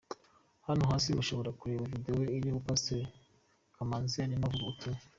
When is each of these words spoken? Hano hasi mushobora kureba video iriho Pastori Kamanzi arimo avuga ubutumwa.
Hano 0.67 0.83
hasi 0.91 1.07
mushobora 1.17 1.55
kureba 1.59 1.89
video 1.93 2.17
iriho 2.37 2.57
Pastori 2.67 3.05
Kamanzi 3.75 4.17
arimo 4.25 4.43
avuga 4.45 4.63
ubutumwa. 4.65 4.99